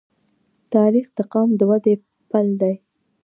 تاریخ 0.73 1.05
د 1.17 1.19
قوم 1.33 1.49
د 1.59 1.61
ودې 1.69 1.93
پل 2.31 2.47
دی. 2.61 2.75